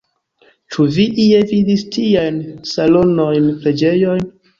[0.75, 2.39] Ĉu vi ie vidis tiajn
[2.71, 4.27] salonojn, preĝejojn?